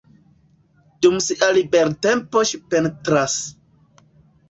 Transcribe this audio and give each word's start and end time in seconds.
Dum 1.05 1.19
sia 1.27 1.51
libertempo 1.59 2.45
ŝi 2.53 2.65
pentras. 2.73 3.41